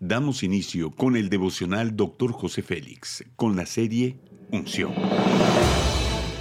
Damos 0.00 0.42
inicio 0.42 0.90
con 0.90 1.16
el 1.16 1.30
devocional 1.30 1.96
Dr. 1.96 2.30
José 2.30 2.60
Félix, 2.60 3.24
con 3.34 3.56
la 3.56 3.64
serie 3.64 4.18
Unción. 4.52 4.92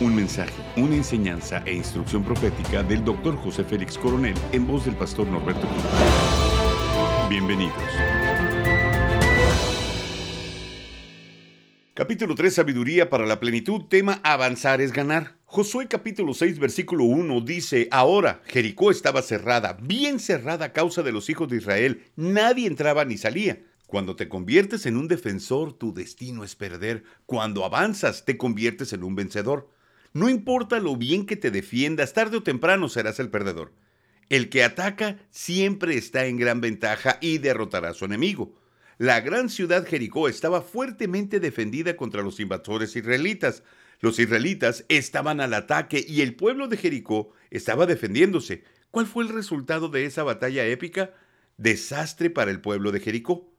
Un 0.02 0.14
mensaje, 0.14 0.52
una 0.76 0.98
enseñanza 0.98 1.64
e 1.66 1.74
instrucción 1.74 2.26
profética 2.26 2.84
del 2.84 3.06
Dr. 3.06 3.38
José 3.38 3.64
Félix 3.64 3.98
Coronel 3.98 4.36
en 4.52 4.68
voz 4.68 4.84
del 4.84 4.96
pastor 4.96 5.26
Norberto 5.28 5.66
Cruz. 5.66 5.84
Bienvenidos. 7.30 7.82
Capítulo 11.94 12.36
3, 12.36 12.56
Sabiduría 12.56 13.10
para 13.10 13.26
la 13.26 13.40
plenitud, 13.40 13.84
tema 13.88 14.20
Avanzar 14.26 14.82
es 14.82 14.92
ganar. 14.92 15.35
Josué 15.56 15.88
capítulo 15.88 16.34
6, 16.34 16.60
versículo 16.60 17.06
1 17.06 17.40
dice, 17.40 17.88
Ahora 17.90 18.42
Jericó 18.46 18.92
estaba 18.92 19.22
cerrada, 19.22 19.78
bien 19.82 20.20
cerrada 20.20 20.66
a 20.66 20.74
causa 20.74 21.02
de 21.02 21.14
los 21.14 21.30
hijos 21.30 21.48
de 21.48 21.56
Israel, 21.56 22.04
nadie 22.18 22.68
entraba 22.68 23.06
ni 23.06 23.18
salía. 23.18 23.64
Cuando 23.88 24.18
te 24.18 24.28
conviertes 24.28 24.86
en 24.86 24.98
un 24.98 25.08
defensor, 25.08 25.72
tu 25.72 25.94
destino 25.94 26.44
es 26.44 26.58
perder. 26.58 27.06
Cuando 27.26 27.64
avanzas, 27.64 28.26
te 28.26 28.36
conviertes 28.36 28.92
en 28.92 29.06
un 29.06 29.16
vencedor. 29.16 29.70
No 30.12 30.28
importa 30.28 30.82
lo 30.82 30.98
bien 30.98 31.26
que 31.26 31.38
te 31.38 31.52
defiendas, 31.52 32.12
tarde 32.12 32.36
o 32.36 32.44
temprano 32.44 32.90
serás 32.90 33.22
el 33.22 33.30
perdedor. 33.30 33.72
El 34.28 34.50
que 34.50 34.62
ataca 34.62 35.20
siempre 35.30 35.96
está 35.96 36.26
en 36.26 36.36
gran 36.36 36.60
ventaja 36.60 37.18
y 37.22 37.38
derrotará 37.38 37.92
a 37.92 37.94
su 37.94 38.04
enemigo 38.04 38.54
la 38.98 39.20
gran 39.20 39.50
ciudad 39.50 39.86
Jericó 39.86 40.30
estaba 40.30 40.62
fuertemente 40.62 41.42
defendida 41.42 41.98
contra 41.98 42.22
los 42.22 42.40
invasores 42.40 42.96
israelitas. 42.96 43.62
Los 44.06 44.20
israelitas 44.20 44.86
estaban 44.88 45.42
al 45.42 45.56
ataque 45.56 46.06
y 46.08 46.22
el 46.22 46.36
pueblo 46.36 46.68
de 46.68 46.78
Jericó 46.78 47.32
estaba 47.50 47.88
defendiéndose. 47.88 48.64
¿Cuál 48.92 49.08
fue 49.08 49.24
el 49.24 49.30
resultado 49.30 49.90
de 49.90 50.06
esa 50.06 50.22
batalla 50.22 50.64
épica? 50.68 51.16
Desastre 51.58 52.30
para 52.30 52.52
el 52.52 52.62
pueblo 52.62 52.92
de 52.92 53.00
Jericó. 53.00 53.52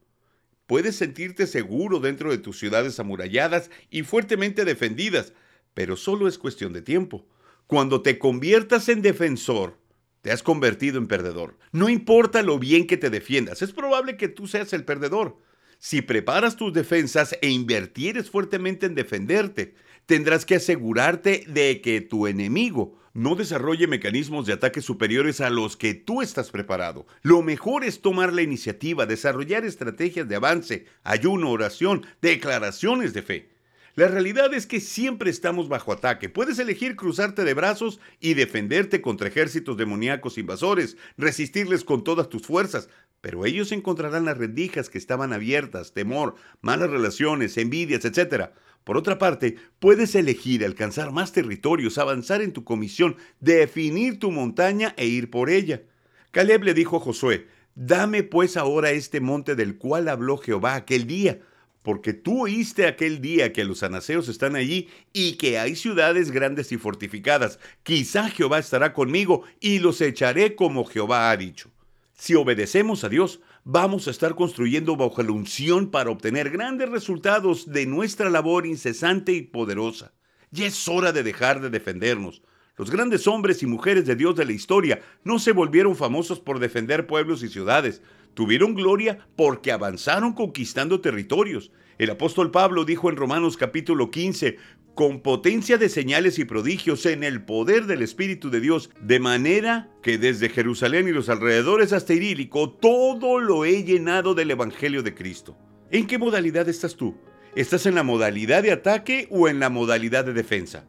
Puedes 0.65 0.95
sentirte 0.95 1.47
seguro 1.47 1.99
dentro 1.99 2.31
de 2.31 2.37
tus 2.37 2.57
ciudades 2.57 2.97
amuralladas 2.97 3.69
y 3.89 4.03
fuertemente 4.03 4.63
defendidas, 4.63 5.33
pero 5.73 5.97
solo 5.97 6.29
es 6.29 6.37
cuestión 6.37 6.71
de 6.71 6.81
tiempo. 6.81 7.27
Cuando 7.67 8.01
te 8.01 8.17
conviertas 8.17 8.87
en 8.87 9.01
defensor, 9.01 9.77
te 10.21 10.31
has 10.31 10.43
convertido 10.43 10.97
en 10.97 11.07
perdedor. 11.07 11.57
No 11.73 11.89
importa 11.89 12.41
lo 12.41 12.57
bien 12.57 12.87
que 12.87 12.95
te 12.95 13.09
defiendas, 13.09 13.61
es 13.61 13.73
probable 13.73 14.15
que 14.15 14.29
tú 14.29 14.47
seas 14.47 14.71
el 14.71 14.85
perdedor. 14.85 15.41
Si 15.79 16.01
preparas 16.01 16.55
tus 16.55 16.73
defensas 16.73 17.37
e 17.41 17.49
invertieres 17.49 18.29
fuertemente 18.29 18.85
en 18.85 18.95
defenderte, 18.95 19.75
tendrás 20.05 20.45
que 20.45 20.55
asegurarte 20.55 21.43
de 21.47 21.81
que 21.81 22.01
tu 22.01 22.27
enemigo 22.27 22.97
no 23.13 23.35
desarrolle 23.35 23.87
mecanismos 23.87 24.45
de 24.45 24.53
ataque 24.53 24.81
superiores 24.81 25.41
a 25.41 25.49
los 25.49 25.75
que 25.75 25.95
tú 25.95 26.21
estás 26.21 26.51
preparado. 26.51 27.07
Lo 27.23 27.41
mejor 27.41 27.83
es 27.83 28.01
tomar 28.01 28.31
la 28.31 28.43
iniciativa, 28.43 29.07
desarrollar 29.07 29.65
estrategias 29.65 30.27
de 30.27 30.35
avance, 30.35 30.85
ayuno, 31.03 31.49
oración, 31.49 32.05
declaraciones 32.21 33.13
de 33.13 33.21
fe. 33.23 33.56
La 33.97 34.07
realidad 34.07 34.53
es 34.53 34.67
que 34.67 34.79
siempre 34.79 35.31
estamos 35.31 35.69
bajo 35.69 35.91
ataque. 35.91 36.29
Puedes 36.29 36.59
elegir 36.59 36.95
cruzarte 36.95 37.43
de 37.43 37.55
brazos 37.55 37.99
y 38.19 38.35
defenderte 38.35 39.01
contra 39.01 39.27
ejércitos 39.27 39.75
demoníacos 39.75 40.37
invasores, 40.37 40.97
resistirles 41.17 41.83
con 41.83 42.03
todas 42.03 42.29
tus 42.29 42.43
fuerzas, 42.43 42.89
pero 43.21 43.43
ellos 43.43 43.71
encontrarán 43.71 44.25
las 44.25 44.37
rendijas 44.37 44.91
que 44.91 44.99
estaban 44.99 45.33
abiertas, 45.33 45.93
temor, 45.93 46.35
malas 46.61 46.91
relaciones, 46.91 47.57
envidias, 47.57 48.05
etc. 48.05 48.51
Por 48.83 48.97
otra 48.97 49.17
parte, 49.17 49.55
puedes 49.79 50.13
elegir 50.13 50.63
alcanzar 50.63 51.11
más 51.11 51.31
territorios, 51.31 51.97
avanzar 51.97 52.43
en 52.43 52.53
tu 52.53 52.63
comisión, 52.63 53.17
definir 53.39 54.19
tu 54.19 54.29
montaña 54.29 54.93
e 54.95 55.07
ir 55.07 55.31
por 55.31 55.49
ella. 55.49 55.81
Caleb 56.29 56.65
le 56.65 56.75
dijo 56.75 56.97
a 56.97 56.99
Josué, 56.99 57.47
Dame 57.73 58.21
pues 58.21 58.57
ahora 58.57 58.91
este 58.91 59.21
monte 59.21 59.55
del 59.55 59.79
cual 59.79 60.07
habló 60.07 60.37
Jehová 60.37 60.75
aquel 60.75 61.07
día 61.07 61.39
porque 61.87 62.11
tú 62.11 62.43
oíste 62.43 62.85
aquel 62.85 63.21
día 63.21 63.53
que 63.53 63.63
los 63.63 63.81
anaseos 63.81 64.27
están 64.27 64.57
allí 64.57 64.89
y 65.13 65.37
que 65.37 65.57
hay 65.57 65.73
ciudades 65.73 66.31
grandes 66.31 66.73
y 66.73 66.77
fortificadas. 66.77 67.59
Quizá 67.83 68.29
Jehová 68.29 68.59
estará 68.59 68.91
conmigo 68.91 69.43
y 69.61 69.79
los 69.79 70.01
echaré 70.01 70.53
como 70.53 70.83
Jehová 70.83 71.31
ha 71.31 71.37
dicho. 71.37 71.71
Si 72.11 72.35
obedecemos 72.35 73.05
a 73.05 73.07
Dios, 73.07 73.39
vamos 73.63 74.09
a 74.09 74.11
estar 74.11 74.35
construyendo 74.35 74.97
bajo 74.97 75.23
la 75.23 75.31
unción 75.31 75.89
para 75.89 76.09
obtener 76.09 76.49
grandes 76.49 76.89
resultados 76.89 77.71
de 77.71 77.85
nuestra 77.85 78.29
labor 78.29 78.65
incesante 78.65 79.31
y 79.31 79.43
poderosa. 79.43 80.11
Ya 80.51 80.65
es 80.65 80.89
hora 80.89 81.13
de 81.13 81.23
dejar 81.23 81.61
de 81.61 81.69
defendernos. 81.69 82.41
Los 82.75 82.91
grandes 82.91 83.27
hombres 83.27 83.63
y 83.63 83.65
mujeres 83.65 84.05
de 84.05 84.17
Dios 84.17 84.35
de 84.35 84.43
la 84.43 84.51
historia 84.51 84.99
no 85.23 85.39
se 85.39 85.53
volvieron 85.53 85.95
famosos 85.95 86.41
por 86.41 86.59
defender 86.59 87.07
pueblos 87.07 87.43
y 87.43 87.47
ciudades, 87.47 88.01
tuvieron 88.33 88.75
gloria 88.75 89.27
porque 89.35 89.71
avanzaron 89.71 90.33
conquistando 90.33 91.01
territorios. 91.01 91.71
El 91.97 92.11
apóstol 92.11 92.51
Pablo 92.51 92.85
dijo 92.85 93.09
en 93.09 93.15
Romanos 93.15 93.57
capítulo 93.57 94.11
15, 94.11 94.57
con 94.97 95.21
potencia 95.21 95.77
de 95.77 95.89
señales 95.89 96.39
y 96.39 96.45
prodigios 96.45 97.05
en 97.05 97.23
el 97.23 97.45
poder 97.45 97.85
del 97.85 98.01
Espíritu 98.01 98.49
de 98.49 98.59
Dios, 98.59 98.89
de 98.99 99.19
manera 99.19 99.91
que 100.01 100.17
desde 100.17 100.49
Jerusalén 100.49 101.07
y 101.07 101.11
los 101.11 101.29
alrededores 101.29 101.93
hasta 101.93 102.15
Irílico, 102.15 102.71
todo 102.71 103.39
lo 103.39 103.63
he 103.63 103.83
llenado 103.83 104.33
del 104.33 104.49
Evangelio 104.49 105.03
de 105.03 105.13
Cristo. 105.13 105.55
¿En 105.91 106.07
qué 106.07 106.17
modalidad 106.17 106.67
estás 106.67 106.95
tú? 106.95 107.15
¿Estás 107.55 107.85
en 107.85 107.93
la 107.93 108.01
modalidad 108.01 108.63
de 108.63 108.71
ataque 108.71 109.27
o 109.29 109.47
en 109.47 109.59
la 109.59 109.69
modalidad 109.69 110.25
de 110.25 110.33
defensa? 110.33 110.85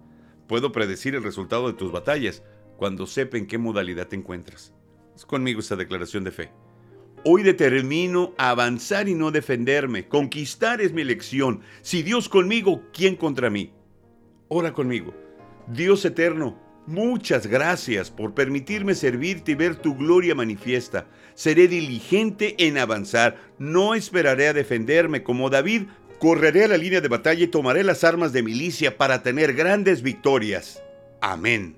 Puedo 0.47 0.73
predecir 0.73 1.15
el 1.15 1.23
resultado 1.23 1.67
de 1.67 1.75
tus 1.75 1.93
batallas 1.93 2.43
cuando 2.79 3.07
sepa 3.07 3.37
en 3.37 3.47
qué 3.47 3.59
modalidad 3.59 4.09
te 4.09 4.17
encuentras. 4.17 4.73
Es 5.15 5.27
conmigo 5.27 5.61
esta 5.61 5.77
declaración 5.77 6.25
de 6.25 6.31
fe. 6.31 6.51
Hoy 7.25 7.43
determino 7.43 8.35
avanzar 8.39 9.09
y 9.09 9.15
no 9.15 9.31
defenderme. 9.31 10.07
Conquistar 10.09 10.81
es 10.81 10.93
mi 10.93 11.03
elección. 11.03 11.61
Si 11.83 12.03
Dios 12.03 12.29
conmigo, 12.29 12.83
¿quién 12.93 13.17
contra 13.17 13.51
mí? 13.51 13.73
Ora 14.49 14.73
conmigo. 14.73 15.15
Dios 15.67 16.05
eterno, 16.05 16.59
muchas 16.87 17.47
gracias 17.47 18.11
por 18.11 18.35
permitirme 18.35 18.95
servirte 18.95 19.53
y 19.53 19.55
ver 19.55 19.77
tu 19.77 19.97
gloria 19.97 20.35
manifiesta. 20.35 21.07
Seré 21.35 21.69
diligente 21.69 22.55
en 22.59 22.79
avanzar. 22.79 23.37
No 23.59 23.95
esperaré 23.95 24.49
a 24.49 24.53
defenderme 24.53 25.23
como 25.23 25.51
David. 25.51 25.85
Correré 26.19 26.65
a 26.65 26.69
la 26.69 26.77
línea 26.77 27.01
de 27.01 27.09
batalla 27.09 27.45
y 27.45 27.49
tomaré 27.49 27.85
las 27.85 28.05
armas 28.05 28.33
de 28.33 28.43
milicia 28.43 28.97
para 28.97 29.23
tener 29.23 29.55
grandes 29.55 30.03
victorias. 30.03 30.83
Amén. 31.21 31.78